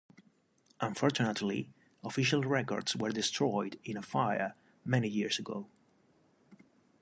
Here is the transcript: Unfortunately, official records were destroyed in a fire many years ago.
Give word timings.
Unfortunately, 0.79 1.69
official 2.03 2.41
records 2.41 2.95
were 2.95 3.11
destroyed 3.11 3.79
in 3.83 3.97
a 3.97 4.01
fire 4.01 4.55
many 4.83 5.07
years 5.07 5.37
ago. 5.37 5.67